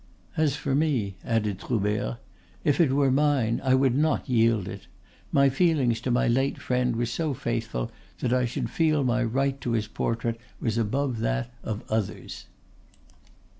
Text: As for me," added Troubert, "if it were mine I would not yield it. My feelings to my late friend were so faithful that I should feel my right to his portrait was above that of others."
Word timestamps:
As 0.35 0.55
for 0.55 0.73
me," 0.73 1.17
added 1.23 1.59
Troubert, 1.59 2.17
"if 2.63 2.81
it 2.81 2.89
were 2.91 3.11
mine 3.11 3.61
I 3.63 3.75
would 3.75 3.95
not 3.95 4.27
yield 4.27 4.67
it. 4.67 4.87
My 5.31 5.47
feelings 5.47 6.01
to 6.01 6.09
my 6.09 6.27
late 6.27 6.59
friend 6.59 6.95
were 6.95 7.05
so 7.05 7.35
faithful 7.35 7.91
that 8.17 8.33
I 8.33 8.45
should 8.45 8.71
feel 8.71 9.03
my 9.03 9.23
right 9.23 9.61
to 9.61 9.73
his 9.73 9.85
portrait 9.85 10.41
was 10.59 10.79
above 10.79 11.19
that 11.19 11.53
of 11.61 11.83
others." 11.87 12.47